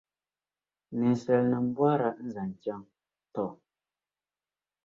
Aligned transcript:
Ninsalinim’ 0.97 1.65
bɔhiri 1.75 2.09
a 2.09 2.19
n-zaŋ 2.23 2.49
chaŋ, 2.63 2.81
tɔ! 3.33 3.45